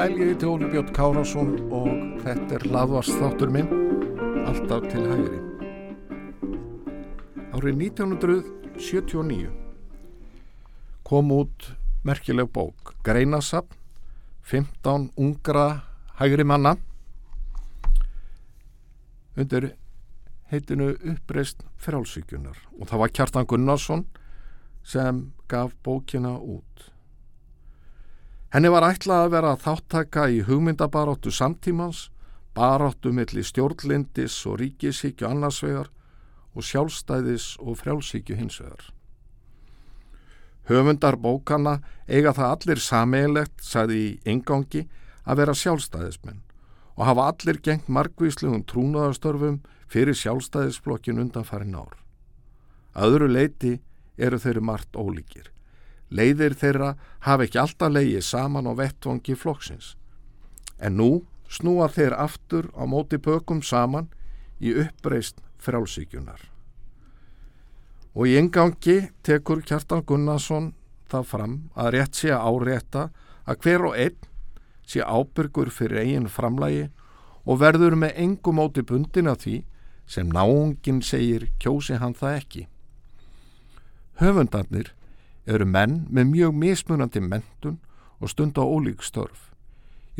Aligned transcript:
Komið 0.00 0.16
sæl, 0.16 0.20
ég 0.22 0.28
heiti 0.30 0.46
Óli 0.48 0.68
Björn 0.72 0.92
Kárásson 0.96 1.48
og 1.76 1.88
þetta 2.24 2.54
er 2.56 2.62
hlaðvarsþáttur 2.70 3.50
minn, 3.52 3.66
alltaf 4.48 4.86
til 4.88 5.02
hægri. 5.04 5.40
Árið 7.52 7.82
1979 7.84 9.50
kom 11.04 11.34
út 11.36 11.68
merkileg 12.08 12.48
bók, 12.48 12.94
Greinasapn, 13.04 13.76
15 14.40 15.10
ungra 15.20 15.66
hægri 16.16 16.48
manna, 16.48 16.78
undir 19.36 19.74
heitinu 20.48 20.94
uppreist 20.96 21.60
frálsíkunar 21.76 22.56
og 22.78 22.88
það 22.88 23.04
var 23.04 23.12
Kjartan 23.18 23.44
Gunnarsson 23.52 24.06
sem 24.80 25.26
gaf 25.44 25.76
bókina 25.84 26.38
út. 26.40 26.88
Henni 28.50 28.70
var 28.74 28.82
ætlað 28.82 29.24
að 29.24 29.32
vera 29.36 29.50
þáttaka 29.62 30.24
í 30.34 30.40
hugmyndabaróttu 30.42 31.30
samtímans, 31.30 32.08
baróttu 32.54 33.12
milli 33.14 33.44
stjórnlindis 33.46 34.40
og 34.50 34.58
ríkisíkju 34.58 35.28
annarsvegar 35.28 35.92
og 36.54 36.66
sjálfstæðis 36.66 37.52
og 37.62 37.78
frjálsíkju 37.78 38.38
hinsvegar. 38.40 38.88
Höfundar 40.66 41.14
bókana 41.14 41.78
eiga 42.08 42.34
það 42.34 42.50
allir 42.56 42.82
sameigilegt, 42.82 43.62
sagði 43.62 44.00
í 44.02 44.10
engangi, 44.34 44.88
að 45.22 45.44
vera 45.44 45.54
sjálfstæðismenn 45.54 46.42
og 46.98 47.06
hafa 47.06 47.30
allir 47.30 47.62
gengt 47.62 47.86
margvíslegum 47.88 48.66
trúnaðarstörfum 48.66 49.60
fyrir 49.90 50.18
sjálfstæðisflokkin 50.18 51.22
undan 51.22 51.46
farin 51.46 51.78
ár. 51.78 51.94
Öðru 52.98 53.30
leiti 53.30 53.78
eru 54.18 54.42
þeirri 54.42 54.60
margt 54.60 54.98
ólíkir. 54.98 55.48
Leiðir 56.10 56.56
þeirra 56.58 56.94
hafa 57.26 57.46
ekki 57.46 57.60
alltaf 57.62 57.92
leiðið 57.92 58.24
saman 58.26 58.66
á 58.66 58.72
vettvangi 58.74 59.36
flokksins. 59.38 59.94
En 60.78 60.98
nú 60.98 61.10
snúa 61.50 61.88
þeir 61.90 62.16
aftur 62.18 62.70
á 62.74 62.82
móti 62.86 63.18
bökum 63.18 63.62
saman 63.62 64.08
í 64.60 64.74
uppreist 64.74 65.38
frálsíkjunar. 65.62 66.40
Og 68.14 68.26
í 68.26 68.36
engangi 68.40 69.10
tekur 69.22 69.62
Kjartan 69.62 70.02
Gunnarsson 70.06 70.72
það 71.10 71.28
fram 71.30 71.56
að 71.78 71.92
rétt 71.94 72.18
sé 72.18 72.32
að 72.34 72.46
árétta 72.50 73.04
að 73.46 73.62
hver 73.64 73.86
og 73.86 73.98
einn 73.98 74.28
sé 74.90 75.02
ábyrgur 75.06 75.70
fyrir 75.70 76.02
eigin 76.02 76.30
framlægi 76.30 76.88
og 77.46 77.60
verður 77.62 77.96
með 77.98 78.18
engum 78.24 78.58
móti 78.58 78.82
bundin 78.86 79.30
að 79.30 79.44
því 79.44 79.56
sem 80.10 80.30
náungin 80.34 81.02
segir 81.06 81.46
kjósi 81.62 82.00
hann 82.02 82.16
það 82.18 82.38
ekki. 82.40 82.64
Höfundarnir 84.20 84.90
eru 85.46 85.66
menn 85.66 86.04
með 86.10 86.32
mjög 86.34 86.58
mismunandi 86.62 87.20
mentun 87.20 87.78
og 88.20 88.32
stund 88.32 88.58
á 88.60 88.64
ólík 88.64 89.04
störf. 89.04 89.50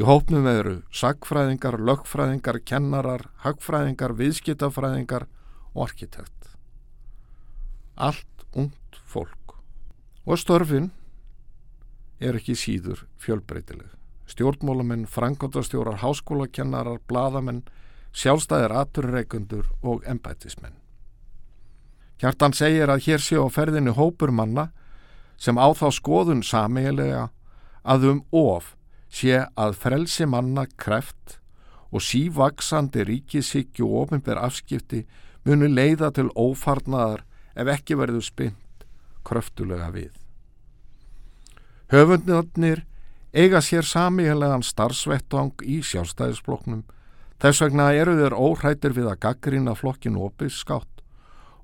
Í 0.01 0.05
hópnum 0.07 0.47
eru 0.49 0.79
sagfræðingar, 0.95 1.77
lögfræðingar, 1.77 2.61
kennarar, 2.65 3.27
hagfræðingar, 3.45 4.15
viðskiptafræðingar 4.17 5.27
og 5.75 5.83
arkitekt. 5.89 6.55
Allt 7.97 8.47
ungt 8.57 9.01
fólk. 9.05 9.59
Og 10.25 10.39
störfin 10.41 10.91
er 12.21 12.39
ekki 12.39 12.57
síður 12.57 13.05
fjölbreytileg. 13.21 13.91
Stjórnmólamenn, 14.31 15.09
frangotastjórar, 15.11 15.99
háskólakennarar, 16.01 17.01
bladamenn, 17.11 17.65
sjálfstæðir 18.15 18.73
aturreikundur 18.81 19.67
og 19.83 20.07
embætismenn. 20.09 20.77
Hjartan 22.21 22.55
segir 22.55 22.91
að 22.93 23.07
hér 23.07 23.23
sé 23.25 23.37
á 23.41 23.47
ferðinu 23.51 23.95
hópur 23.97 24.31
manna 24.31 24.71
sem 25.41 25.57
á 25.57 25.69
þá 25.73 25.89
skoðun 25.97 26.45
sameigilega 26.45 27.31
að 27.83 28.07
um 28.13 28.21
of 28.37 28.75
sé 29.11 29.47
að 29.59 29.79
frelsi 29.81 30.29
manna 30.29 30.67
kreft 30.79 31.41
og 31.91 32.05
sívaksandi 32.05 33.05
ríkisíkju 33.09 33.89
og 33.89 34.05
ofinber 34.05 34.39
afskipti 34.39 35.07
muni 35.49 35.71
leiða 35.73 36.13
til 36.15 36.29
ófarnaðar 36.37 37.25
ef 37.59 37.73
ekki 37.75 37.97
verður 37.99 38.25
spynt 38.25 38.85
kröftulega 39.27 39.91
við. 39.95 40.13
Höfundnirnir 41.91 42.85
eiga 43.35 43.63
sér 43.65 43.87
samíhelegan 43.87 44.63
starfsvettvang 44.67 45.65
í 45.67 45.81
sjálfstæðisflokknum 45.87 46.85
þess 47.43 47.65
vegna 47.65 47.91
eru 47.97 48.15
þeir 48.21 48.37
óhrættir 48.37 48.95
við 48.95 49.11
að 49.11 49.23
gaggrina 49.27 49.75
flokkin 49.75 50.21
opið 50.21 50.55
skátt 50.55 51.03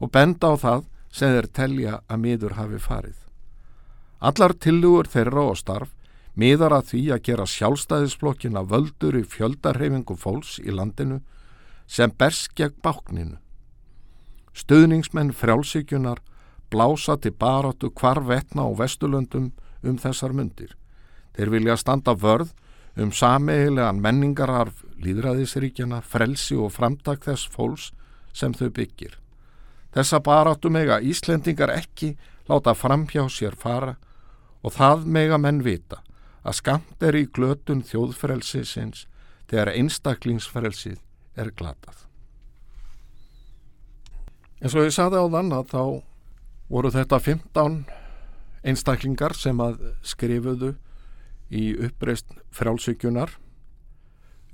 og 0.01 0.11
benda 0.11 0.51
á 0.51 0.55
það 0.59 0.91
sem 1.13 1.37
þeir 1.37 1.53
telja 1.61 2.01
að 2.09 2.23
miður 2.25 2.59
hafi 2.59 2.83
farið. 2.83 3.26
Allar 4.27 4.57
tillugur 4.59 5.07
þeirra 5.07 5.45
og 5.53 5.59
starf 5.61 5.93
miðar 6.35 6.75
að 6.75 6.89
því 6.91 7.03
að 7.15 7.25
gera 7.29 7.45
sjálfstæðisflokkina 7.47 8.63
völdur 8.67 9.15
í 9.21 9.23
fjöldarhefingu 9.23 10.17
fólks 10.19 10.57
í 10.59 10.73
landinu 10.75 11.21
sem 11.87 12.11
berst 12.11 12.57
gegn 12.59 12.75
bákninu. 12.83 13.37
Stöðningsmenn 14.57 15.31
frjálsíkjunar 15.37 16.19
blása 16.73 17.15
til 17.23 17.37
baróttu 17.39 17.93
hvar 17.95 18.19
vetna 18.27 18.67
á 18.67 18.71
Vesturlöndum 18.75 19.53
um 19.87 19.99
þessar 20.03 20.35
myndir. 20.35 20.73
Þeir 21.37 21.53
vilja 21.53 21.77
standa 21.79 22.17
vörð 22.19 22.51
um 22.97 23.13
sameigilegan 23.13 24.01
menningararf 24.03 24.83
líðræðisríkjana, 25.05 26.01
frelsi 26.03 26.57
og 26.57 26.73
framtak 26.73 27.29
þess 27.29 27.47
fólks 27.53 27.93
sem 28.33 28.57
þau 28.57 28.73
byggir. 28.75 29.15
Þessa 29.95 30.19
baróttu 30.25 30.73
mega 30.73 30.99
Íslendingar 30.99 31.71
ekki 31.77 32.17
láta 32.49 32.75
framhjá 32.75 33.29
sér 33.31 33.55
fara 33.55 33.95
og 34.63 34.75
það 34.75 35.07
mega 35.19 35.39
menn 35.39 35.63
vita 35.67 36.03
að 36.47 36.59
skamt 36.61 37.03
er 37.03 37.19
í 37.19 37.27
glötun 37.27 37.83
þjóðfrelsisins 37.87 39.07
þegar 39.51 39.73
einstaklingsfrelsið 39.75 41.01
er 41.37 41.53
glatað. 41.59 42.07
En 44.63 44.73
svo 44.73 44.87
ég 44.87 44.95
saði 44.95 45.21
á 45.21 45.27
þann 45.29 45.53
að 45.53 45.73
þá 45.75 45.83
voru 46.73 46.91
þetta 46.95 47.21
15 47.23 47.81
einstaklingar 48.67 49.37
sem 49.39 49.61
að 49.63 49.83
skrifuðu 50.07 50.73
í 51.53 51.69
uppreist 51.87 52.33
frálsíkjunar 52.55 53.37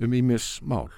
um 0.03 0.13
ímis 0.13 0.59
mál. 0.61 0.91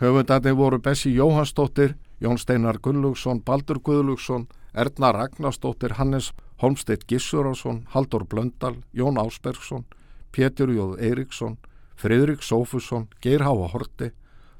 Höfundarnir 0.00 0.56
voru 0.56 0.80
Bessi 0.80 1.12
Jóhannsdóttir, 1.12 1.94
Jón 2.20 2.38
Steinar 2.40 2.80
Gunnlaugsson, 2.80 3.42
Baldur 3.44 3.80
Guðlaugsson, 3.84 4.46
Erna 4.72 5.12
Ragnarsdóttir, 5.12 5.96
Hannes 5.98 6.32
Holmsteitt 6.60 7.06
Gissurásson, 7.08 7.86
Haldur 7.94 8.26
Blöndal, 8.28 8.76
Jón 8.92 9.18
Ásbergsson, 9.18 9.86
Pétur 10.32 10.70
Jóð 10.70 10.98
Eiríksson, 11.00 11.56
Fridrik 11.96 12.42
Sófusson, 12.42 13.08
Geir 13.20 13.42
Háa 13.44 13.68
Horti, 13.72 14.10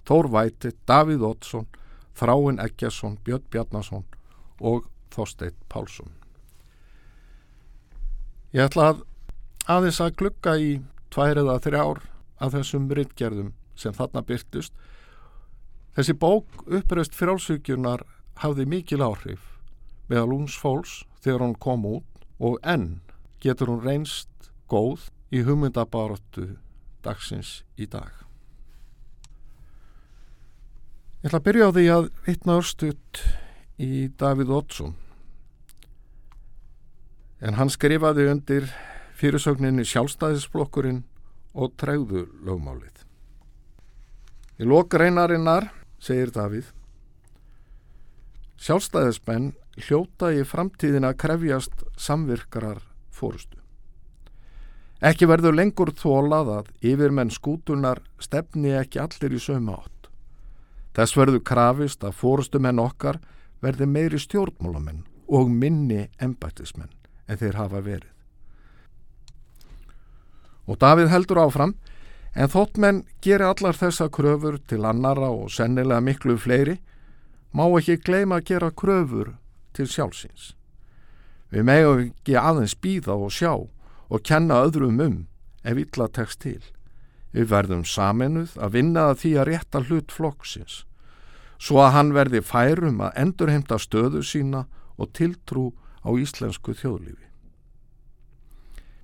Þór 0.09 0.31
Væti, 0.33 0.73
Davíð 0.89 1.27
Ótsson, 1.29 1.67
Þráin 2.17 2.61
Eggjarsson, 2.61 3.19
Björn 3.25 3.45
Bjarnason 3.51 4.05
og 4.61 4.89
Þorsteit 5.13 5.57
Pálsson. 5.69 6.11
Ég 8.53 8.65
ætla 8.67 8.91
að 8.91 9.05
aðeins 9.71 10.01
að 10.03 10.17
glukka 10.19 10.57
í 10.59 10.71
tvær 11.13 11.39
eða 11.43 11.61
þrjár 11.63 12.01
af 12.41 12.55
þessum 12.57 12.89
ryttgerðum 12.91 13.53
sem 13.79 13.95
þarna 13.95 14.25
byrtust. 14.27 14.73
Þessi 15.95 16.17
bók 16.17 16.65
uppreist 16.67 17.15
frálsvíkjunar 17.19 18.03
hafði 18.41 18.67
mikil 18.67 19.03
áhrif 19.05 19.45
meðal 20.11 20.35
úns 20.41 20.57
fólks 20.59 21.05
þegar 21.25 21.45
hún 21.45 21.57
kom 21.61 21.87
út 21.89 22.25
og 22.41 22.59
enn 22.65 23.01
getur 23.41 23.73
hún 23.73 23.85
reynst 23.85 24.51
góð 24.71 25.09
í 25.31 25.45
hugmyndabaróttu 25.47 26.57
dagsins 27.05 27.61
í 27.81 27.87
dag. 27.89 28.11
Ég 31.21 31.29
ætla 31.29 31.41
að 31.41 31.47
byrja 31.49 31.69
á 31.69 31.75
því 31.77 31.87
að 31.93 32.11
vittna 32.27 32.59
örstuðt 32.61 33.23
í 33.81 34.09
Davíð 34.21 34.53
Oddsson 34.57 34.97
en 37.41 37.57
hann 37.57 37.73
skrifaði 37.73 38.27
undir 38.33 38.69
fyrirsögninni 39.21 39.85
sjálfstæðisblokkurinn 39.89 41.03
og 41.57 41.75
træðu 41.81 42.27
lögmálið. 42.45 43.05
Í 44.61 44.69
lokreinarinnar, 44.69 45.71
segir 46.01 46.33
Davíð, 46.33 46.69
sjálfstæðismenn 48.61 49.55
hljóta 49.79 50.33
í 50.35 50.43
framtíðin 50.47 51.07
að 51.07 51.19
krefjast 51.23 51.85
samvirkarar 51.99 52.83
fórustu. 53.15 53.59
Ekki 55.01 55.29
verður 55.31 55.57
lengur 55.57 55.95
þólað 55.97 56.51
að 56.59 56.67
yfirmenn 56.85 57.31
skútunar 57.33 58.03
stefni 58.21 58.75
ekki 58.77 59.01
allir 59.01 59.37
í 59.37 59.41
sömu 59.41 59.79
átt. 59.79 60.11
Þess 60.93 61.17
verður 61.17 61.45
krafist 61.47 62.05
að 62.05 62.19
fórustumenn 62.21 62.83
okkar 62.83 63.21
verði 63.65 63.87
meiri 63.89 64.21
stjórnmálamenn 64.21 65.07
og 65.31 65.49
minni 65.49 66.09
embættismenn 66.21 66.91
en 67.31 67.39
þeir 67.41 67.57
hafa 67.57 67.81
verið. 67.85 68.11
Og 70.69 70.79
Davíð 70.79 71.11
heldur 71.11 71.41
áfram, 71.43 71.75
en 72.35 72.51
þótt 72.51 72.79
menn 72.79 73.05
gerir 73.23 73.49
allar 73.49 73.75
þessa 73.75 74.11
kröfur 74.13 74.59
til 74.71 74.85
annara 74.87 75.31
og 75.33 75.51
sennilega 75.51 76.03
miklu 76.05 76.37
fleiri, 76.39 76.77
má 77.55 77.65
ekki 77.79 77.97
gleima 78.05 78.39
að 78.39 78.53
gera 78.53 78.71
kröfur 78.71 79.33
til 79.77 79.87
sjálfsins. 79.91 80.55
Við 81.51 81.67
megum 81.67 82.03
ekki 82.05 82.37
aðeins 82.39 82.77
býða 82.79 83.17
og 83.19 83.33
sjá 83.35 83.53
og 84.11 84.23
kenna 84.27 84.63
öðrum 84.67 85.01
um 85.03 85.17
ef 85.67 85.79
illa 85.79 86.07
tekst 86.09 86.43
til. 86.45 86.63
Við 87.35 87.51
verðum 87.51 87.85
saminuð 87.87 88.57
að 88.59 88.77
vinna 88.77 89.09
að 89.11 89.19
því 89.23 89.33
að 89.39 89.49
rétta 89.51 89.83
hlut 89.87 90.15
flokksins, 90.15 90.85
svo 91.59 91.83
að 91.85 91.95
hann 91.95 92.15
verði 92.15 92.41
færum 92.43 93.03
að 93.05 93.19
endurheimta 93.23 93.79
stöðu 93.79 94.23
sína 94.27 94.65
og 94.99 95.13
tiltrú 95.15 95.71
á 96.03 96.11
íslensku 96.17 96.75
þjóðlífi. 96.75 97.29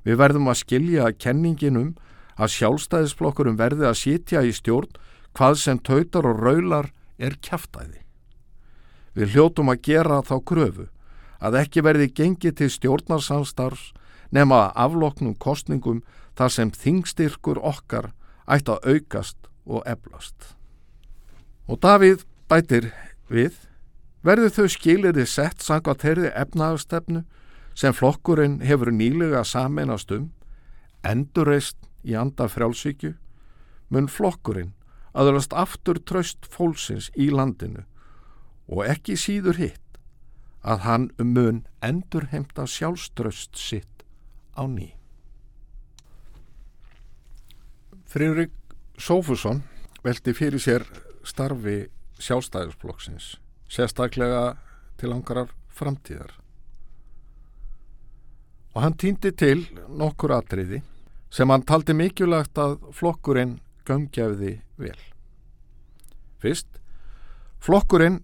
Við 0.06 0.18
verðum 0.22 0.50
að 0.50 0.60
skilja 0.62 1.06
að 1.06 1.18
kenninginum 1.22 1.94
að 2.38 2.52
sjálfstæðisflokkurum 2.56 3.58
verði 3.58 3.88
að 3.88 4.00
sitja 4.00 4.42
í 4.46 4.52
stjórn 4.54 4.94
hvað 5.36 5.58
sem 5.60 5.78
tautar 5.82 6.28
og 6.30 6.42
raular 6.42 6.92
er 7.18 7.34
kæftæði. 7.42 8.05
Við 9.16 9.32
hljótum 9.32 9.72
að 9.72 9.82
gera 9.88 10.20
þá 10.20 10.36
kröfu 10.44 10.88
að 11.40 11.58
ekki 11.62 11.84
verði 11.84 12.10
gengið 12.12 12.58
til 12.60 12.68
stjórnarsamstarfs 12.72 13.92
nema 14.34 14.70
afloknum 14.76 15.36
kostningum 15.40 16.02
þar 16.36 16.52
sem 16.52 16.72
þingstyrkur 16.72 17.60
okkar 17.64 18.10
ætti 18.44 18.74
að 18.74 18.90
aukast 18.92 19.48
og 19.64 19.82
eflast. 19.88 20.52
Og 21.66 21.80
Davíð 21.82 22.26
bætir 22.50 22.92
við, 23.32 23.56
verður 24.22 24.52
þau 24.52 24.68
skiliði 24.76 25.26
sett 25.26 25.64
sanga 25.64 25.96
þeirri 25.98 26.30
efnaðarstefnu 26.34 27.24
sem 27.76 27.96
flokkurinn 27.96 28.60
hefur 28.64 28.92
nýlega 28.92 29.42
saminast 29.44 30.12
um, 30.14 30.30
endurreist 31.04 31.78
í 32.06 32.14
anda 32.14 32.46
frjálsíkju, 32.48 33.14
mun 33.90 34.08
flokkurinn 34.10 34.74
aðalast 35.16 35.54
aftur 35.56 35.98
tröst 36.04 36.46
fólksins 36.52 37.08
í 37.16 37.30
landinu 37.32 37.86
og 38.68 38.86
ekki 38.86 39.16
síður 39.18 39.60
hitt 39.60 39.98
að 40.66 40.82
hann 40.86 41.10
mun 41.22 41.64
endurheimta 41.84 42.66
sjálfströst 42.66 43.58
sitt 43.58 44.02
á 44.58 44.66
ný. 44.66 44.94
Friðrik 48.10 48.54
Sófusson 48.98 49.62
veldi 50.02 50.32
fyrir 50.34 50.62
sér 50.62 50.86
starfi 51.26 51.86
sjálfstæðisflokksins, 52.22 53.36
sérstaklega 53.68 54.56
til 54.96 55.12
angarar 55.12 55.50
framtíðar. 55.76 56.32
Og 58.74 58.82
hann 58.84 58.96
týndi 58.98 59.32
til 59.32 59.66
nokkur 59.88 60.34
atriði 60.36 60.82
sem 61.32 61.50
hann 61.50 61.64
taldi 61.68 61.94
mikilvægt 61.96 62.58
að 62.60 62.78
flokkurinn 62.96 63.58
gömgjafiði 63.86 64.56
vel. 64.80 64.98
Fyrst, 66.42 66.68
flokkurinn, 67.62 68.22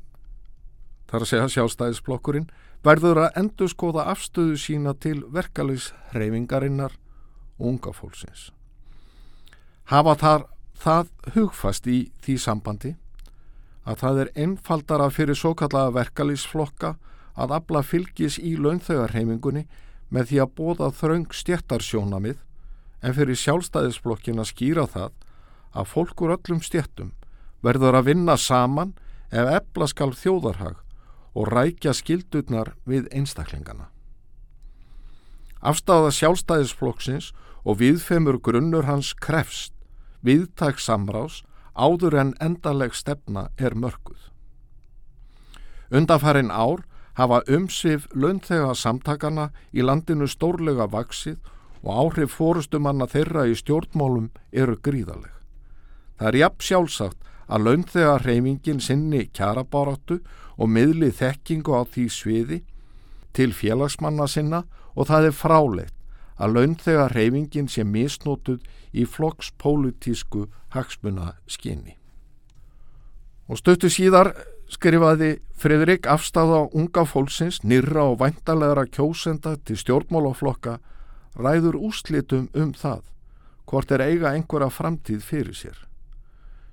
þar 1.13 1.27
að 1.27 1.29
segja 1.29 1.53
sjálfstæðisflokkurinn, 1.53 2.49
verður 2.83 3.27
að 3.27 3.39
endur 3.43 3.71
skoða 3.71 4.09
afstöðu 4.11 4.57
sína 4.59 4.95
til 4.97 5.19
verkalýs 5.29 5.91
hreyfingarinnar 6.15 6.97
unga 7.61 7.93
fólksins. 7.93 8.49
Hafa 9.93 10.17
þar 10.19 10.47
það 10.83 11.11
hugfast 11.37 11.87
í 11.87 11.99
því 12.25 12.37
sambandi 12.41 12.95
að 13.85 13.99
það 14.03 14.21
er 14.23 14.31
einfaldara 14.45 15.09
fyrir 15.13 15.39
svo 15.39 15.53
kallaða 15.59 15.95
verkalýsflokka 15.99 16.95
að 17.39 17.55
abla 17.59 17.83
fylgis 17.87 18.39
í 18.39 18.55
launþögarheimingunni 18.57 19.67
með 20.13 20.31
því 20.31 20.41
að 20.43 20.55
bóða 20.59 20.91
þraung 20.97 21.35
stjættarsjónamið 21.35 22.41
en 23.03 23.17
fyrir 23.17 23.39
sjálfstæðisblokkin 23.39 24.43
að 24.43 24.51
skýra 24.53 24.87
það 24.91 25.13
að 25.73 25.91
fólk 25.93 26.25
úr 26.25 26.37
öllum 26.37 26.63
stjættum 26.65 27.13
verður 27.65 27.99
að 27.99 28.11
vinna 28.13 28.37
saman 28.39 28.95
ef 29.33 29.49
ebla 29.59 29.89
skal 29.91 30.13
þjóðarhag 30.17 30.81
og 31.35 31.49
rækja 31.53 31.95
skildurnar 31.97 32.75
við 32.87 33.09
einstaklingana. 33.13 33.89
Afstáða 35.63 36.11
sjálfstæðisflokksins 36.17 37.31
og 37.65 37.79
viðfemur 37.79 38.41
grunnur 38.43 38.89
hans 38.89 39.13
krefst, 39.15 39.73
viðtak 40.23 40.81
samrás, 40.83 41.43
áður 41.75 42.19
en 42.21 42.35
endaleg 42.41 42.95
stefna 42.95 43.49
er 43.57 43.75
mörguð. 43.79 44.19
Undanfærin 45.93 46.51
ár 46.51 46.83
hafa 47.15 47.43
umsif 47.49 48.09
launþega 48.15 48.75
samtakana 48.75 49.51
í 49.73 49.85
landinu 49.85 50.29
stórlega 50.29 50.89
vaksið 50.89 51.39
og 51.83 51.93
áhrif 52.05 52.37
fórustumanna 52.39 53.09
þeirra 53.11 53.47
í 53.51 53.57
stjórnmálum 53.59 54.31
eru 54.53 54.79
gríðaleg. 54.81 55.33
Það 56.19 56.29
er 56.29 56.39
jafn 56.43 56.67
sjálfsagt 56.69 57.31
að 57.53 57.67
launþega 57.67 58.17
reymingin 58.23 58.81
sinni 58.81 59.27
kjarabáratu 59.35 60.21
og 60.63 60.71
miðli 60.71 61.11
þekkingu 61.11 61.75
á 61.75 61.83
því 61.83 62.05
sviði 62.15 62.61
til 63.35 63.51
félagsmanna 63.57 64.29
sinna 64.31 64.63
og 64.95 65.09
það 65.11 65.31
er 65.31 65.35
frálegt 65.35 65.99
að 66.39 66.55
launþega 66.57 67.09
reymingin 67.13 67.69
sé 67.71 67.85
misnótuð 67.87 68.63
í 68.93 69.05
flokkspólitísku 69.09 70.47
hagsmuna 70.75 71.35
skinni. 71.51 71.97
Og 73.51 73.59
stöttu 73.59 73.91
síðar 73.91 74.33
skrifaði 74.71 75.41
Fredrik 75.59 76.07
afstáða 76.09 76.65
unga 76.73 77.05
fólksins, 77.07 77.61
nýra 77.63 78.07
og 78.13 78.21
væntalega 78.23 78.87
kjósenda 78.89 79.57
til 79.67 79.77
stjórnmálaflokka 79.79 80.79
ræður 81.39 81.79
úslitum 81.79 82.49
um 82.55 82.73
það 82.73 83.03
hvort 83.69 83.93
er 83.95 84.03
eiga 84.05 84.33
einhverja 84.35 84.69
framtíð 84.73 85.23
fyrir 85.25 85.57
sér. 85.57 85.77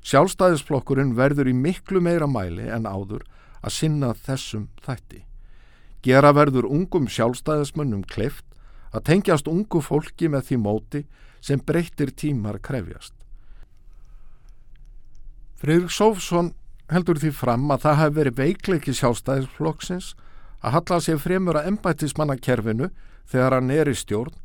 Sjálfstæðisflokkurinn 0.03 1.13
verður 1.15 1.51
í 1.51 1.53
miklu 1.55 2.01
meira 2.03 2.27
mæli 2.27 2.69
en 2.71 2.87
áður 2.87 3.25
að 3.61 3.75
sinna 3.75 4.13
þessum 4.13 4.67
þætti. 4.85 5.23
Gera 6.03 6.31
verður 6.35 6.69
ungum 6.69 7.09
sjálfstæðismönnum 7.11 8.05
kleift 8.07 8.45
að 8.95 9.05
tengjast 9.11 9.49
ungu 9.51 9.81
fólki 9.83 10.29
með 10.31 10.47
því 10.49 10.59
móti 10.63 11.01
sem 11.43 11.59
breyttir 11.59 12.11
tímar 12.15 12.59
krefjast. 12.63 13.13
Friðrik 15.59 15.91
Sófsson 15.91 16.53
heldur 16.89 17.19
því 17.19 17.33
fram 17.35 17.67
að 17.73 17.83
það 17.85 17.99
hafi 17.99 18.15
verið 18.15 18.39
veikleiki 18.39 18.95
sjálfstæðisflokksins 18.95 20.13
að 20.63 20.75
halla 20.75 20.99
sér 21.03 21.19
fremur 21.21 21.59
að 21.59 21.69
embætismannakerfinu 21.73 22.89
þegar 23.29 23.57
hann 23.57 23.73
er 23.75 23.91
í 23.91 23.95
stjórn 23.97 24.37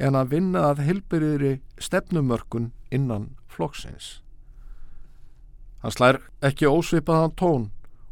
en 0.00 0.16
að 0.16 0.32
vinna 0.36 0.70
að 0.70 0.84
helbyrðri 0.86 1.52
stefnumörkun 1.82 2.70
innan 2.94 3.32
flokksins. 3.50 4.20
Hann 5.82 5.94
slær 5.94 6.20
ekki 6.44 6.70
ósvipaðan 6.70 7.36
tón 7.36 7.68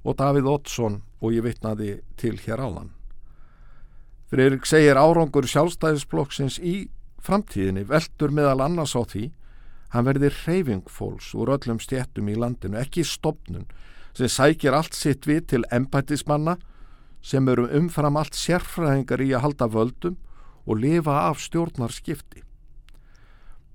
og 0.09 0.17
Davíð 0.17 0.49
Ottsson 0.49 1.03
og 1.21 1.35
ég 1.37 1.45
vitnaði 1.45 1.99
til 2.17 2.38
hér 2.41 2.62
áðan. 2.65 2.95
Friðrik 4.33 4.69
segir 4.69 5.00
árangur 5.00 5.49
sjálfstæðisflokksins 5.49 6.59
í 6.61 6.88
framtíðinni 7.25 7.85
veldur 7.88 8.33
meðal 8.33 8.62
annars 8.65 8.97
á 8.97 9.05
því 9.05 9.29
hann 9.93 10.09
verði 10.09 10.31
reyfingfóls 10.33 11.33
úr 11.37 11.55
öllum 11.57 11.81
stjættum 11.81 12.29
í 12.29 12.37
landinu, 12.37 12.77
ekki 12.81 13.05
stopnun 13.05 13.69
sem 14.17 14.29
sækir 14.29 14.77
allt 14.77 14.97
sitt 14.97 15.29
við 15.29 15.47
til 15.53 15.65
embætismanna 15.73 16.59
sem 17.25 17.49
eru 17.49 17.69
umfram 17.75 18.19
allt 18.21 18.37
sérfræðingar 18.37 19.23
í 19.25 19.33
að 19.33 19.45
halda 19.47 19.69
völdum 19.73 20.19
og 20.69 20.81
lifa 20.83 21.25
af 21.29 21.41
stjórnarskipti. 21.41 22.45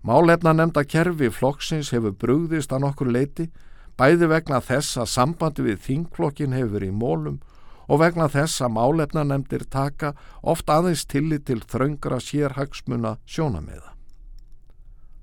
Málefna 0.03 0.53
nefnda 0.53 0.83
kerfi 0.85 1.29
flokksins 1.31 1.93
hefur 1.95 2.13
brugðist 2.19 2.73
að 2.75 2.83
nokkur 2.85 3.09
leiti, 3.09 3.47
bæði 3.97 4.29
vegna 4.31 4.59
þess 4.61 4.97
að 4.97 5.11
sambandi 5.11 5.65
við 5.67 5.81
þingflokkin 5.87 6.55
hefur 6.57 6.85
í 6.85 6.91
mólum 6.91 7.39
og 7.87 7.99
vegna 8.01 8.29
þess 8.31 8.61
að 8.63 8.75
málefna 8.77 9.23
nefndir 9.27 9.65
taka 9.69 10.13
oft 10.41 10.69
aðeins 10.71 11.05
tillit 11.05 11.45
til 11.49 11.59
þraungra 11.61 12.19
sérhagsmuna 12.23 13.17
sjónameða. 13.25 13.91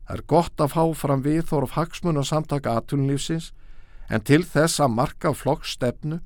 Það 0.07 0.17
er 0.17 0.27
gott 0.27 0.61
að 0.61 0.75
fá 0.75 0.85
fram 0.99 1.23
viðþorf 1.23 1.77
hagsmuna 1.79 2.25
samtaka 2.27 2.77
atunlífsins 2.81 3.53
en 4.11 4.23
til 4.27 4.43
þess 4.43 4.83
að 4.83 4.95
marka 4.97 5.33
flokkstefnu 5.35 6.21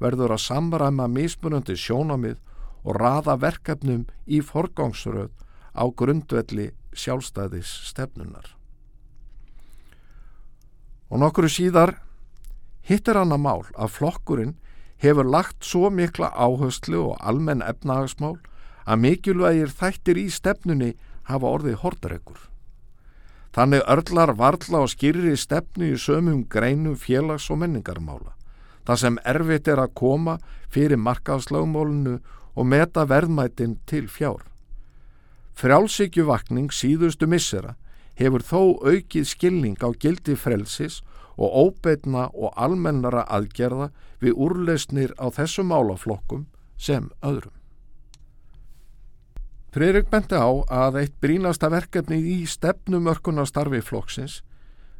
verður 0.00 0.36
að 0.36 0.44
samræma 0.44 1.08
mismunandi 1.08 1.76
sjónamið 1.76 2.38
og 2.84 2.96
raða 3.00 3.36
verkefnum 3.40 4.06
í 4.28 4.40
forgangsröð 4.44 5.32
á 5.76 5.84
grundvelli 5.96 6.70
sjálfstæðis 6.92 7.72
stefnunar. 7.90 8.59
Og 11.10 11.18
nokkru 11.18 11.50
síðar 11.50 11.96
hittir 12.86 13.18
hann 13.18 13.34
að 13.34 13.42
mál 13.44 13.64
að 13.74 13.94
flokkurinn 13.98 14.54
hefur 15.02 15.26
lagt 15.26 15.64
svo 15.66 15.90
mikla 15.90 16.30
áherslu 16.34 17.00
og 17.10 17.18
almenn 17.20 17.64
efnahagsmál 17.66 18.36
að 18.86 19.02
mikilvægir 19.04 19.72
þættir 19.74 20.20
í 20.20 20.28
stefnunni 20.30 20.94
hafa 21.28 21.50
orðið 21.50 21.80
hortaregur. 21.84 22.38
Þannig 23.50 23.82
örlar 23.90 24.34
varla 24.38 24.84
og 24.84 24.92
skýrir 24.92 25.32
í 25.32 25.38
stefnu 25.38 25.90
í 25.90 25.98
sömum 25.98 26.44
greinum 26.48 26.94
félags- 26.94 27.50
og 27.50 27.58
menningarmála. 27.62 28.36
Það 28.86 29.00
sem 29.02 29.18
erfitt 29.24 29.68
er 29.68 29.82
að 29.82 29.94
koma 29.94 30.38
fyrir 30.70 30.98
markaðslagmólinu 30.98 32.20
og 32.54 32.66
meta 32.66 33.04
verðmætin 33.06 33.78
til 33.86 34.06
fjár. 34.06 34.42
Frjálsíkjuvakning 35.58 36.70
síðustu 36.72 37.26
missera 37.26 37.74
hefur 38.20 38.44
þó 38.44 38.60
aukið 38.84 39.28
skilning 39.28 39.80
á 39.80 39.88
gildi 39.96 40.36
frelsis 40.36 41.00
og 41.40 41.54
óbeitna 41.56 42.28
og 42.36 42.52
almennara 42.60 43.24
aðgerða 43.32 43.88
við 44.20 44.36
úrleysnir 44.36 45.14
á 45.16 45.32
þessum 45.32 45.72
málaflokkum 45.72 46.44
sem 46.76 47.08
öðrum. 47.24 47.54
Friðrik 49.70 50.10
benti 50.10 50.34
á 50.34 50.50
að 50.66 50.98
eitt 51.04 51.16
brínasta 51.22 51.70
verkefni 51.70 52.18
í 52.18 52.36
stefnumörkunastarfi 52.50 53.80
flokksins 53.86 54.40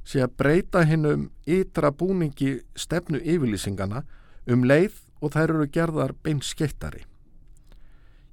sé 0.06 0.22
að 0.24 0.36
breyta 0.40 0.84
hinn 0.86 1.08
um 1.10 1.24
ytra 1.44 1.90
búningi 1.90 2.60
stefnu 2.78 3.18
yfirlýsingana 3.18 4.04
um 4.46 4.64
leið 4.64 4.96
og 5.20 5.34
þær 5.34 5.56
eru 5.56 5.66
gerðar 5.74 6.14
beinskeittari. 6.24 7.02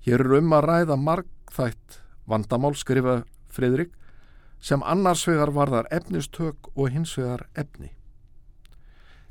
Hér 0.06 0.24
eru 0.24 0.38
um 0.39 0.53
að 0.56 0.70
ræða 0.70 1.00
margþætt 1.01 1.98
vandamál 2.29 2.75
skrifa 2.77 3.24
Friðrik 3.51 3.91
sem 4.60 4.84
annars 4.84 5.26
vegar 5.28 5.52
varðar 5.54 5.88
efnistök 5.92 6.72
og 6.76 6.90
hins 6.92 7.16
vegar 7.18 7.48
efni. 7.56 7.92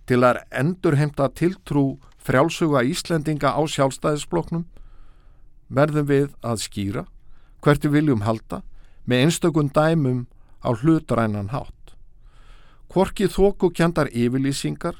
Til 0.06 0.22
að 0.22 0.42
endurheimta 0.54 1.28
tiltrú 1.34 1.98
frjálsuga 2.22 2.84
Íslendinga 2.86 3.54
á 3.54 3.60
sjálfstæðisbloknum 3.66 4.66
verðum 5.68 6.06
við 6.06 6.28
að 6.46 6.62
skýra 6.62 7.04
hvert 7.62 7.84
við 7.84 7.96
viljum 7.98 8.22
halda 8.22 8.62
með 9.06 9.26
einstökun 9.26 9.72
dæmum 9.74 10.26
á 10.62 10.70
hlutrænan 10.74 11.50
hátt. 11.50 11.94
Hvorki 12.90 13.26
þóku 13.26 13.72
kjandar 13.74 14.10
yfirlýsingar 14.14 14.96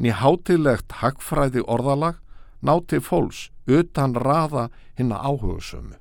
ný 0.00 0.12
hátilegt 0.12 1.00
hagfræði 1.00 1.64
orðalag 1.64 2.20
náti 2.64 3.00
fólks 3.00 3.50
utan 3.66 4.16
raða 4.16 4.68
hinn 4.96 5.12
að 5.12 5.24
áhugasömu. 5.28 5.96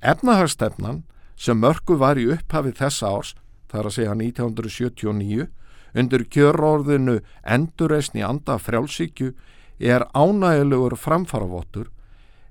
Efnahagstefnan 0.00 1.04
sem 1.36 1.58
mörgu 1.60 1.98
var 2.00 2.18
í 2.18 2.26
upphafi 2.32 2.72
þessa 2.76 3.12
árs, 3.12 3.34
þar 3.70 3.90
að 3.90 3.96
segja 3.96 4.14
1979, 4.14 5.48
undir 5.96 6.24
kjörorðinu 6.32 7.20
endurreysni 7.42 8.24
anda 8.24 8.58
frjálsíkju 8.60 9.32
er 9.78 10.06
ánægilegur 10.16 10.96
framfaravotur 10.96 11.90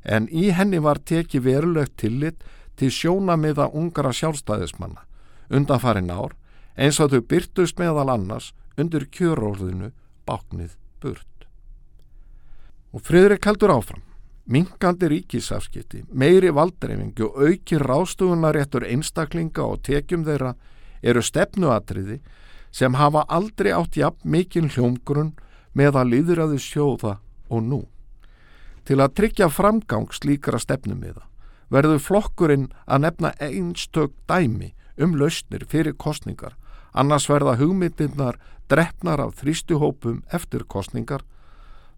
en 0.05 0.27
í 0.29 0.51
henni 0.53 0.79
var 0.81 1.01
teki 1.01 1.41
verulegt 1.41 1.97
tillit 1.97 2.43
til 2.77 2.91
sjónamiða 2.93 3.71
ungra 3.73 4.13
sjálfstæðismanna 4.13 5.05
undanfarin 5.49 6.11
ár 6.11 6.35
eins 6.75 6.99
og 6.99 7.13
þau 7.13 7.21
byrtust 7.29 7.79
meðal 7.79 8.09
annars 8.13 8.51
undir 8.77 9.07
kjörorðinu 9.07 9.91
báknið 10.27 10.75
burt. 11.01 11.47
Og 12.95 13.03
friðrik 13.03 13.45
heldur 13.45 13.73
áfram. 13.75 14.03
Minkandi 14.45 15.09
ríkisafskipti, 15.09 16.03
meiri 16.13 16.51
valdreifingu 16.53 17.31
og 17.31 17.37
auki 17.47 17.79
rástugunaréttur 17.81 18.85
einstaklinga 18.85 19.65
og 19.65 19.81
tekjum 19.87 20.25
þeirra 20.27 20.53
eru 21.01 21.23
stefnuatriði 21.25 22.19
sem 22.75 22.93
hafa 22.99 23.23
aldrei 23.25 23.71
átt 23.73 23.97
jafn 23.97 24.29
mikinn 24.29 24.69
hljómgrunn 24.69 25.33
með 25.73 25.97
að 26.01 26.11
líðraði 26.13 26.59
sjóða 26.61 27.17
og 27.49 27.63
nú. 27.63 27.81
Til 28.85 28.99
að 29.01 29.15
tryggja 29.17 29.49
framgang 29.49 30.11
slíkra 30.13 30.61
stefnum 30.61 31.01
við 31.01 31.17
það 31.17 31.31
verður 31.73 32.01
flokkurinn 32.05 32.67
að 32.85 33.01
nefna 33.07 33.31
einstök 33.41 34.13
dæmi 34.29 34.73
um 35.01 35.15
lausnir 35.17 35.65
fyrir 35.67 35.95
kostningar, 35.97 36.53
annars 36.93 37.25
verða 37.29 37.57
hugmyndirnar 37.59 38.37
drefnar 38.69 39.21
af 39.21 39.35
þrýstuhópum 39.41 40.21
eftir 40.33 40.63
kostningar, 40.69 41.23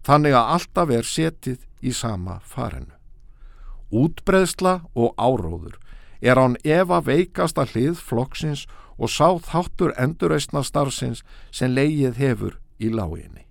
þannig 0.06 0.36
að 0.36 0.52
alltaf 0.54 0.92
er 0.94 1.06
setið 1.06 1.64
í 1.80 1.92
sama 1.94 2.38
farinu. 2.44 2.94
Útbreðsla 3.88 4.82
og 4.94 5.14
áróður 5.16 5.78
er 6.20 6.38
án 6.38 6.56
efa 6.64 7.00
veikasta 7.04 7.64
hlið 7.70 8.00
flokksins 8.02 8.66
og 8.98 9.10
sá 9.10 9.38
þáttur 9.38 9.94
endurreysna 9.96 10.64
starfsins 10.66 11.22
sem 11.50 11.72
leigið 11.72 12.18
hefur 12.18 12.58
í 12.82 12.90
láginni. 12.90 13.46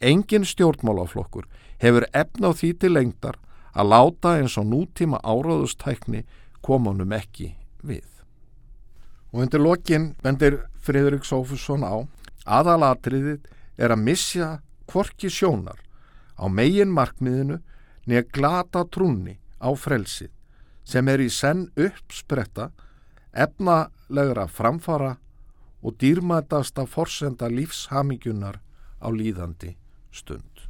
Engin 0.00 0.44
stjórnmálaflokkur 0.44 1.48
hefur 1.80 2.06
efna 2.12 2.52
á 2.52 2.56
því 2.56 2.70
til 2.78 2.92
lengdar 2.92 3.38
að 3.74 3.90
láta 3.90 4.36
eins 4.38 4.58
og 4.60 4.68
nútíma 4.68 5.18
áráðustækni 5.24 6.24
komunum 6.62 7.12
ekki 7.16 7.54
við. 7.82 8.06
Og 9.32 9.44
undir 9.44 9.60
lokin 9.64 10.12
bendir 10.22 10.60
Fridrik 10.84 11.24
Sófusson 11.26 11.82
á 11.82 12.04
aðalatriðið 12.44 13.48
er 13.80 13.94
að 13.94 14.04
missja 14.04 14.48
kvorki 14.90 15.30
sjónar 15.32 15.80
á 16.38 16.44
megin 16.48 16.92
markmiðinu 16.92 17.60
nýja 18.06 18.24
glata 18.34 18.84
trúni 18.84 19.38
á 19.60 19.70
frelsið 19.72 20.32
sem 20.84 21.08
er 21.08 21.22
í 21.24 21.30
senn 21.32 21.68
uppspretta 21.80 22.70
efnalegra 23.32 24.46
framfara 24.46 25.16
og 25.84 25.96
dýrmætasta 26.00 26.86
forsenda 26.88 27.48
lífshamingjunar 27.52 28.60
á 29.04 29.08
líðandi 29.12 29.74
stund. 30.12 30.64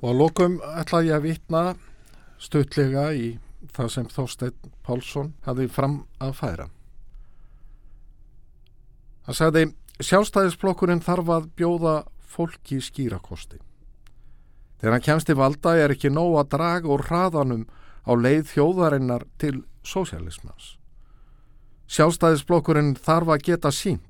Og 0.00 0.10
að 0.10 0.18
lokum 0.22 0.58
ætla 0.64 1.02
ég 1.04 1.14
að 1.18 1.26
vitna 1.28 1.62
stutlega 2.40 3.10
í 3.12 3.34
það 3.74 3.90
sem 3.94 4.08
Þorstein 4.10 4.70
Pálsson 4.86 5.34
hafði 5.44 5.68
fram 5.70 5.96
að 6.18 6.32
færa. 6.38 6.66
Það 9.26 9.36
sagði, 9.36 9.64
sjálfstæðisblokkurinn 10.00 11.02
þarf 11.04 11.30
að 11.34 11.48
bjóða 11.58 11.94
fólki 12.30 12.80
skýrakosti. 12.80 13.58
Þegar 14.80 14.94
hann 14.96 15.04
kemst 15.04 15.32
í 15.32 15.36
valda 15.36 15.74
er 15.76 15.92
ekki 15.92 16.12
nóg 16.12 16.38
að 16.40 16.52
draga 16.54 16.88
úr 16.88 17.04
hraðanum 17.08 17.66
á 18.08 18.12
leið 18.16 18.46
þjóðarinnar 18.54 19.26
til 19.40 19.60
sósialismans. 19.84 20.76
Sjálfstæðisblokkurinn 21.90 22.94
þarf 22.96 23.34
að 23.34 23.44
geta 23.50 23.74
sín 23.74 24.00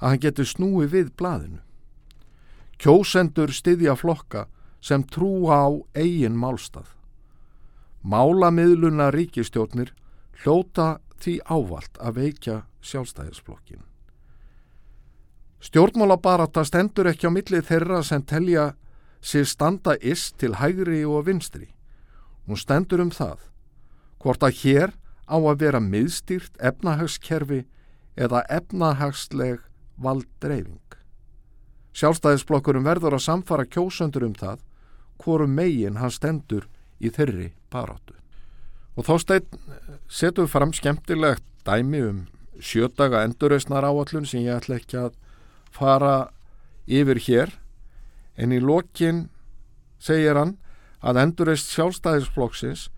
að 0.00 0.08
hann 0.08 0.24
getur 0.24 0.50
snúi 0.50 0.88
við 0.90 1.14
blaðinu. 1.14 1.62
Kjósendur 2.82 3.54
styðja 3.54 3.94
flokka 3.94 4.48
sem 4.82 5.04
trúa 5.06 5.62
á 5.62 5.70
eigin 5.94 6.34
málstað. 6.36 6.90
Málamiðluna 8.02 9.12
ríkistjórnir 9.14 9.94
hljóta 10.42 10.98
því 11.22 11.38
ávalt 11.46 12.02
að 12.02 12.18
veikja 12.18 12.62
sjálfstæðisblokkin. 12.84 13.93
Stjórnmálabarata 15.64 16.64
stendur 16.68 17.08
ekki 17.08 17.30
á 17.30 17.32
millið 17.32 17.64
þeirra 17.70 18.02
sem 18.04 18.22
telja 18.22 18.74
sér 19.24 19.46
standa 19.48 19.94
ist 20.00 20.36
til 20.36 20.58
hægri 20.60 21.00
og 21.08 21.24
vinstri. 21.28 21.70
Hún 22.44 22.60
stendur 22.60 23.00
um 23.00 23.12
það, 23.14 23.38
hvort 24.20 24.44
að 24.44 24.58
hér 24.60 24.92
á 25.24 25.36
að 25.40 25.62
vera 25.62 25.80
miðstýrt 25.80 26.60
efnahagskerfi 26.60 27.62
eða 28.20 28.44
efnahagsleg 28.52 29.64
valddreifing. 29.96 30.82
Sjálfstæðisblokkurum 31.94 32.84
verður 32.84 33.16
að 33.16 33.24
samfara 33.24 33.64
kjósöndur 33.64 34.28
um 34.28 34.36
það 34.36 34.60
hvorum 35.22 35.56
megin 35.56 35.96
hann 36.02 36.12
stendur 36.12 36.68
í 37.00 37.08
þeirri 37.08 37.52
baráttu. 37.72 38.12
Og 39.00 39.08
þá 39.08 39.14
við 40.44 40.52
fram 40.52 40.76
skemmtilegt 40.76 41.44
dæmi 41.64 42.02
um 42.04 42.24
sjötaga 42.60 43.24
endurreysnar 43.24 43.86
áallun 43.86 44.26
sem 44.28 44.44
ég 44.44 44.60
ætla 44.60 44.76
ekki 44.76 45.00
að 45.00 45.14
fara 45.74 46.30
yfir 46.86 47.20
hér 47.26 47.54
en 48.36 48.52
í 48.54 48.60
lokin 48.62 49.28
segir 50.02 50.38
hann 50.38 50.56
að 51.04 51.20
endurreist 51.22 51.72
sjálfstæðisflokksins 51.74 52.88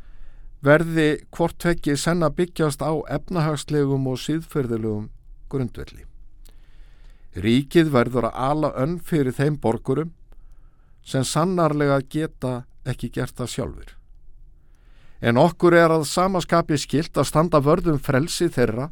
verði 0.66 1.09
hvort 1.35 1.64
vekki 1.64 1.97
senna 2.00 2.30
byggjast 2.33 2.83
á 2.83 2.92
efnahagslegum 3.12 4.06
og 4.11 4.21
síðferðilegum 4.23 5.11
grundvelli. 5.52 6.06
Ríkið 7.37 7.92
verður 7.92 8.30
að 8.30 8.38
ala 8.49 8.73
önn 8.80 8.97
fyrir 9.04 9.37
þeim 9.37 9.59
borgurum 9.61 10.14
sem 11.06 11.25
sannarlega 11.25 12.00
geta 12.11 12.64
ekki 12.88 13.11
gert 13.12 13.37
það 13.37 13.52
sjálfur. 13.52 13.90
En 15.21 15.38
okkur 15.40 15.76
er 15.76 15.92
að 15.92 16.06
samaskapi 16.09 16.78
skilt 16.80 17.16
að 17.16 17.28
standa 17.30 17.61
vörðum 17.64 18.00
frelsi 18.02 18.49
þeirra 18.52 18.90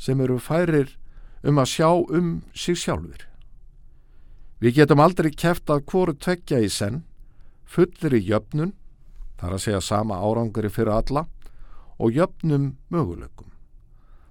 sem 0.00 0.20
eru 0.20 0.40
færir 0.42 0.96
um 1.44 1.60
að 1.60 1.70
sjá 1.70 1.88
um 1.92 2.30
sig 2.54 2.78
sjálfur. 2.80 3.26
Við 4.60 4.80
getum 4.80 5.02
aldrei 5.04 5.30
kæft 5.30 5.70
að 5.70 5.84
hvoru 5.90 6.14
tvekja 6.16 6.62
í 6.64 6.70
senn, 6.72 7.02
fullir 7.64 8.16
í 8.16 8.22
jöfnun, 8.24 8.72
þar 9.40 9.56
að 9.56 9.64
segja 9.66 9.82
sama 9.84 10.20
árangri 10.24 10.70
fyrir 10.72 10.94
alla, 10.94 11.26
og 12.00 12.16
jöfnum 12.16 12.74
möguleikum. 12.88 13.50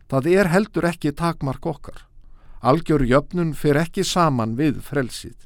Það 0.09 0.29
er 0.33 0.51
heldur 0.51 0.89
ekki 0.89 1.13
takmark 1.15 1.65
okkar. 1.65 2.05
Algjör 2.63 3.05
jöfnun 3.05 3.53
fyrir 3.53 3.85
ekki 3.85 4.05
saman 4.07 4.57
við 4.57 4.81
frelsið 4.81 5.37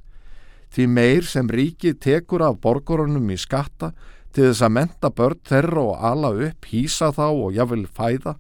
því 0.74 0.88
meir 0.92 1.28
sem 1.28 1.50
ríkið 1.50 2.00
tekur 2.04 2.44
af 2.46 2.60
borgurunum 2.64 3.30
í 3.32 3.38
skatta 3.40 3.94
til 4.36 4.50
þess 4.50 4.66
að 4.66 4.74
menta 4.76 5.12
börn 5.14 5.40
þeirra 5.48 5.84
og 5.84 6.04
ala 6.12 6.32
upp, 6.48 6.68
hýsa 6.68 7.12
þá 7.16 7.28
og 7.32 7.56
jáfnvel 7.56 7.88
fæða, 7.88 8.36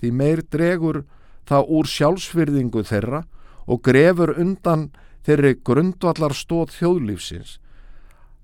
því 0.00 0.10
meir 0.12 0.42
dregur 0.52 1.04
það 1.46 1.70
úr 1.78 1.90
sjálfsfyrðingu 1.90 2.82
þeirra 2.86 3.24
og 3.66 3.82
grefur 3.86 4.34
undan 4.38 4.90
þeirri 5.26 5.56
grundvallar 5.66 6.34
stóð 6.34 6.74
þjóðlífsins 6.76 7.56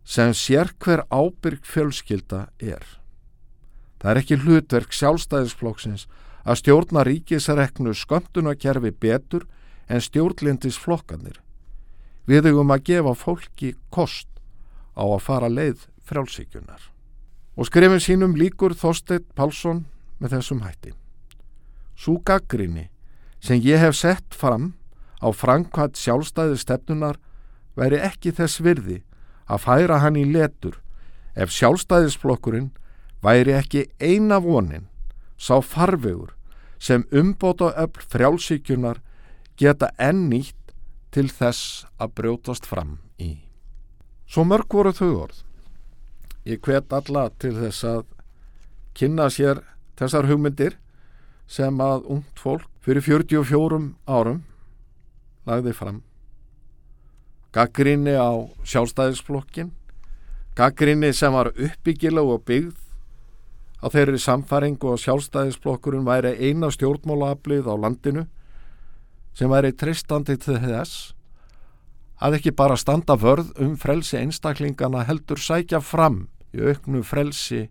sem 0.02 0.32
sér 0.34 0.72
hver 0.82 1.04
ábyrg 1.14 1.62
fjölskylda 1.62 2.48
er. 2.58 2.82
Það 4.02 4.10
er 4.10 4.20
ekki 4.22 4.38
hlutverk 4.42 4.94
sjálfstæðisflokksins 4.98 6.08
að 6.42 6.58
stjórna 6.58 7.04
ríkisreknu 7.06 7.94
skömmtunakerfi 7.94 8.90
betur 8.90 9.46
en 9.86 10.02
stjórnlindis 10.02 10.78
flokkanir. 10.82 11.38
Við 12.26 12.50
höfum 12.50 12.74
að 12.74 12.84
gefa 12.90 13.14
fólki 13.18 13.74
kost 13.94 14.28
á 14.98 15.06
að 15.06 15.22
fara 15.22 15.50
leið 15.50 15.86
frjálsíkunar. 16.06 16.90
Og 17.54 17.68
skrifin 17.68 18.02
sínum 18.02 18.34
líkur 18.38 18.74
Þorstein 18.74 19.22
Pálsson 19.36 19.84
með 20.18 20.38
þessum 20.38 20.62
hætti. 20.64 20.94
Sú 21.94 22.18
gaggrinni 22.24 22.88
sem 23.42 23.60
ég 23.60 23.82
hef 23.82 23.96
sett 23.98 24.34
fram 24.34 24.72
á 25.18 25.28
framkvæmt 25.34 25.98
sjálfstæði 25.98 26.60
stefnunar 26.62 27.18
væri 27.78 27.98
ekki 27.98 28.32
þess 28.38 28.62
virði 28.62 29.02
að 29.50 29.64
færa 29.66 29.98
hann 30.02 30.18
í 30.20 30.24
letur 30.28 30.78
ef 31.34 31.50
sjálfstæðisflokkurinn 31.50 32.70
væri 33.22 33.56
ekki 33.58 33.86
eina 34.00 34.38
vonin 34.42 34.88
sá 35.38 35.58
farvegur 35.62 36.34
sem 36.82 37.04
umbóta 37.10 37.70
öll 37.78 38.06
frjálsíkjunar 38.10 39.00
geta 39.58 39.92
enn 39.98 40.28
nýtt 40.30 40.74
til 41.14 41.28
þess 41.30 41.84
að 42.00 42.14
brjótast 42.18 42.66
fram 42.66 42.96
í. 43.20 43.36
Svo 44.26 44.46
mörg 44.48 44.72
voru 44.72 44.94
þau 44.96 45.10
orð. 45.26 45.42
Ég 46.48 46.62
hvet 46.64 46.92
alla 46.92 47.28
til 47.38 47.52
þess 47.58 47.84
að 47.86 48.02
kynna 48.98 49.28
sér 49.30 49.60
þessar 50.00 50.26
hugmyndir 50.30 50.78
sem 51.46 51.78
að 51.84 52.08
ungt 52.16 52.40
fólk 52.40 52.71
fyrir 52.82 53.04
44 53.06 53.78
árum 54.10 54.42
lagði 55.46 55.74
fram 55.76 56.02
gaggrinni 57.54 58.14
á 58.18 58.32
sjálfstæðisflokkin 58.66 59.70
gaggrinni 60.58 61.12
sem 61.14 61.34
var 61.34 61.52
uppbyggileg 61.52 62.34
og 62.34 62.44
byggð 62.48 62.78
á 63.82 63.86
þeirri 63.90 64.20
samfæringu 64.22 64.92
og 64.92 65.00
sjálfstæðisflokkurinn 65.02 66.06
væri 66.06 66.34
eina 66.38 66.70
stjórnmálaaflið 66.74 67.70
á 67.70 67.74
landinu 67.78 68.26
sem 69.34 69.50
væri 69.50 69.72
tristandi 69.74 70.36
til 70.38 70.58
þess 70.62 71.12
að 72.22 72.38
ekki 72.38 72.54
bara 72.54 72.78
standa 72.78 73.16
vörð 73.18 73.50
um 73.62 73.74
frelsi 73.78 74.18
einstaklingana 74.20 75.02
heldur 75.08 75.40
sækja 75.42 75.80
fram 75.82 76.26
í 76.54 76.62
auknu 76.62 77.02
frelsi 77.06 77.64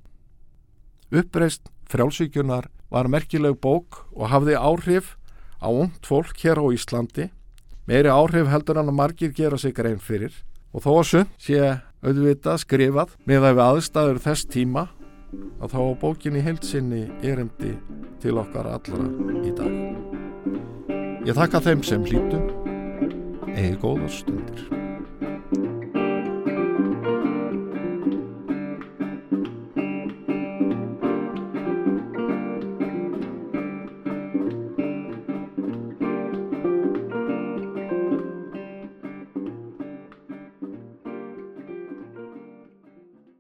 uppreist 1.12 1.72
frjálsíkjunar 1.92 2.68
var 2.92 3.10
merkileg 3.12 3.58
bók 3.64 4.04
og 4.12 4.30
hafði 4.32 4.58
áhrif 4.60 5.16
á 5.64 5.70
ungt 5.72 6.06
fólk 6.08 6.36
hér 6.44 6.60
á 6.60 6.66
Íslandi 6.76 7.30
meiri 7.88 8.12
áhrif 8.12 8.50
heldur 8.52 8.80
hann 8.80 8.92
að 8.92 9.00
margir 9.00 9.36
gera 9.36 9.58
sig 9.58 9.76
grein 9.76 10.02
fyrir 10.02 10.36
og 10.72 10.84
þó 10.84 10.92
að 10.98 11.08
sund 11.12 11.38
sé 11.42 11.60
auðvitað 12.02 12.64
skrifað 12.66 13.16
með 13.30 13.48
að 13.48 13.56
við 13.58 13.64
aðstæður 13.68 14.22
þess 14.26 14.50
tíma 14.52 14.88
að 15.62 15.76
þá 15.76 15.82
bókinni 16.02 16.44
heilsinni 16.44 17.06
erindi 17.24 17.76
til 18.22 18.36
okkar 18.42 18.68
allra 18.74 19.08
í 19.46 19.56
dag. 19.56 19.80
Ég 21.28 21.38
þakka 21.38 21.64
þeim 21.70 21.88
sem 21.88 22.06
hlítum 22.06 22.48
eða 23.54 23.76
góðar 23.82 24.16
stundir. 24.20 24.81